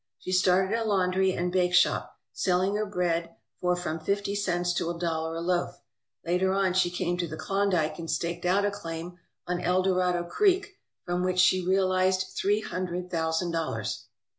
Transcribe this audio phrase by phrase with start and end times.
[0.17, 4.89] She started a laundry and bake shop, selling her bread for from fifty cents to
[4.89, 5.79] a dollar a loaf.
[6.25, 10.79] Later on she came to the Klondike and staked out a claim on Eldorado Creek,
[11.05, 14.07] from which she realized three hundred thousand dollars.